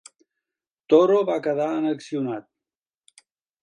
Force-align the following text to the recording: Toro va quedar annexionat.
Toro 0.93 1.21
va 1.31 1.37
quedar 1.51 1.69
annexionat. 1.77 2.53